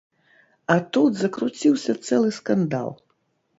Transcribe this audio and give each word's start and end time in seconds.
А 0.75 0.77
тут 0.97 1.19
закруціўся 1.19 1.97
цэлы 2.07 2.35
скандал. 2.41 2.93